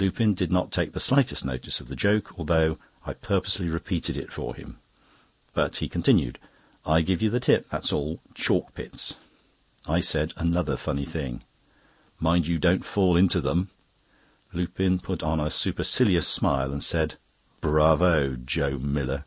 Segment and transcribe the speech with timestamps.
[0.00, 4.32] Lupin did not take the slightest notice of the joke, although I purposely repeated it
[4.32, 4.78] for him;
[5.54, 6.40] but continued:
[6.84, 9.14] "I give you the tip, that's all—chalk pits!"
[9.86, 11.44] I said another funny thing:
[12.18, 13.70] "Mind you don't fall into them!"
[14.52, 17.14] Lupin put on a supercilious smile, and said:
[17.60, 18.34] "Bravo!
[18.34, 19.26] Joe Miller."